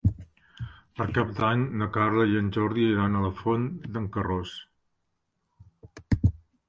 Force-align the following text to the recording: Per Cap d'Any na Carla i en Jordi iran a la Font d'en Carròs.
Per 1.01 1.05
Cap 1.17 1.33
d'Any 1.39 1.65
na 1.81 1.87
Carla 1.99 2.25
i 2.31 2.39
en 2.41 2.49
Jordi 2.57 2.87
iran 2.95 3.19
a 3.19 3.21
la 3.27 3.31
Font 3.43 3.67
d'en 3.99 4.09
Carròs. 4.17 4.55